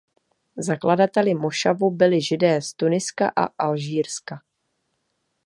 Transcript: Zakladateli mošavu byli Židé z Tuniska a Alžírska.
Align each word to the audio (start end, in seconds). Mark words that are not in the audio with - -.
Zakladateli 0.57 1.33
mošavu 1.33 1.91
byli 1.91 2.21
Židé 2.21 2.61
z 2.61 2.73
Tuniska 2.73 3.31
a 3.35 3.63
Alžírska. 3.65 4.41